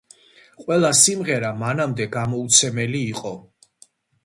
ყველა 0.61 0.89
სიმღერა 0.99 1.51
მანამდე 1.65 2.09
გამოუცემელი 2.17 3.05
იყო. 3.13 3.37